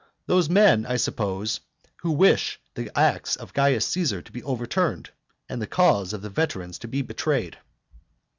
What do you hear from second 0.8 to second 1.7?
I suppose,